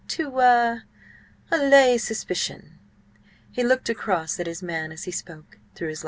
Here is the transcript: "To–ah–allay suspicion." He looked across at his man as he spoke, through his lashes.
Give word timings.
"To–ah–allay 0.07 1.99
suspicion." 1.99 2.79
He 3.51 3.61
looked 3.63 3.87
across 3.87 4.39
at 4.39 4.47
his 4.47 4.63
man 4.63 4.91
as 4.91 5.03
he 5.03 5.11
spoke, 5.11 5.59
through 5.75 5.89
his 5.89 5.97
lashes. 5.99 5.99